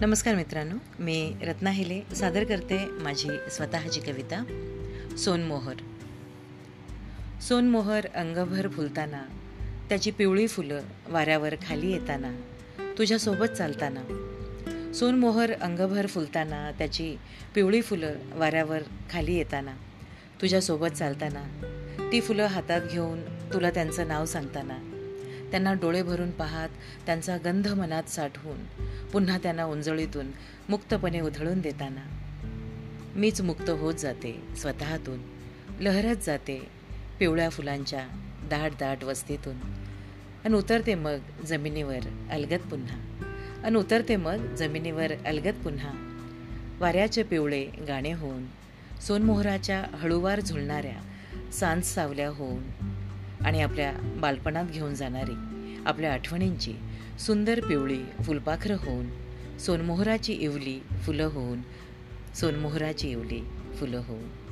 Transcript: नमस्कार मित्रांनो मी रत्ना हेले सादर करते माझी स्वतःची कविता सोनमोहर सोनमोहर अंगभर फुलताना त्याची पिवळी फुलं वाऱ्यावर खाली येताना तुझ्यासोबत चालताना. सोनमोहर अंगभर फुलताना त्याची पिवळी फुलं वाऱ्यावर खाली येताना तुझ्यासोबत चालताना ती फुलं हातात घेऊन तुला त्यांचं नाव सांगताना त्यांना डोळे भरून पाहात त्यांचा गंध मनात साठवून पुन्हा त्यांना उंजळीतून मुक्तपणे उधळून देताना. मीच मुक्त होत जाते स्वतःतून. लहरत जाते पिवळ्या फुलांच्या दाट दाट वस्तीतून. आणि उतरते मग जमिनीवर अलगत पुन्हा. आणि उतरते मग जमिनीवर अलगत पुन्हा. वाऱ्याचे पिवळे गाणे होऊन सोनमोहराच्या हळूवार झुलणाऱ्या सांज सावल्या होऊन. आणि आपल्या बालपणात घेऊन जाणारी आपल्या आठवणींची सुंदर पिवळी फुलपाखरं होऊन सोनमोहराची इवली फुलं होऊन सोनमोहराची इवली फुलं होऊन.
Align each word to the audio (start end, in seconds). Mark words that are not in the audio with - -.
नमस्कार 0.00 0.34
मित्रांनो 0.34 0.76
मी 0.98 1.32
रत्ना 1.42 1.70
हेले 1.70 2.14
सादर 2.14 2.44
करते 2.44 2.86
माझी 2.86 3.28
स्वतःची 3.50 4.00
कविता 4.00 4.44
सोनमोहर 5.18 5.74
सोनमोहर 7.40 8.06
अंगभर 8.14 8.68
फुलताना 8.68 9.22
त्याची 9.88 10.10
पिवळी 10.10 10.46
फुलं 10.46 10.80
वाऱ्यावर 11.08 11.54
खाली 11.68 11.92
येताना 11.92 12.40
तुझ्यासोबत 12.98 13.46
चालताना. 13.46 14.00
सोनमोहर 14.94 15.52
अंगभर 15.52 16.06
फुलताना 16.06 16.70
त्याची 16.78 17.16
पिवळी 17.54 17.82
फुलं 17.82 18.14
वाऱ्यावर 18.34 18.78
खाली 19.10 19.34
येताना 19.34 19.72
तुझ्यासोबत 20.42 20.88
चालताना 20.88 21.42
ती 22.12 22.20
फुलं 22.20 22.44
हातात 22.44 22.80
घेऊन 22.92 23.22
तुला 23.22 23.70
त्यांचं 23.70 24.08
नाव 24.08 24.24
सांगताना 24.24 24.78
त्यांना 25.50 25.72
डोळे 25.72 26.02
भरून 26.02 26.30
पाहात 26.30 26.68
त्यांचा 27.06 27.36
गंध 27.36 27.68
मनात 27.68 28.10
साठवून 28.10 28.89
पुन्हा 29.12 29.38
त्यांना 29.38 29.64
उंजळीतून 29.64 30.26
मुक्तपणे 30.68 31.20
उधळून 31.20 31.60
देताना. 31.60 32.00
मीच 33.14 33.40
मुक्त 33.40 33.70
होत 33.70 33.94
जाते 33.94 34.42
स्वतःतून. 34.56 35.18
लहरत 35.80 36.16
जाते 36.16 36.66
पिवळ्या 37.18 37.48
फुलांच्या 37.48 38.08
दाट 38.50 38.70
दाट 38.80 39.04
वस्तीतून. 39.04 39.56
आणि 40.44 40.54
उतरते 40.54 40.94
मग 40.94 41.16
जमिनीवर 41.46 41.98
अलगत 42.30 42.60
पुन्हा. 42.70 42.98
आणि 43.64 43.76
उतरते 43.76 44.16
मग 44.16 44.36
जमिनीवर 44.36 45.12
अलगत 45.26 45.64
पुन्हा. 45.64 45.90
वाऱ्याचे 46.80 47.22
पिवळे 47.22 47.66
गाणे 47.88 48.12
होऊन 48.12 48.46
सोनमोहराच्या 49.06 49.84
हळूवार 49.96 50.40
झुलणाऱ्या 50.40 50.96
सांज 51.52 51.82
सावल्या 51.82 52.28
होऊन. 52.28 52.62
आणि 53.46 53.62
आपल्या 53.62 53.92
बालपणात 54.16 54.64
घेऊन 54.64 54.94
जाणारी 54.94 55.34
आपल्या 55.86 56.12
आठवणींची 56.12 56.74
सुंदर 57.26 57.60
पिवळी 57.68 57.98
फुलपाखरं 58.26 58.74
होऊन 58.74 59.08
सोनमोहराची 59.58 60.32
इवली 60.32 60.80
फुलं 61.06 61.24
होऊन 61.24 61.60
सोनमोहराची 62.34 63.10
इवली 63.10 63.40
फुलं 63.80 64.02
होऊन. 64.06 64.49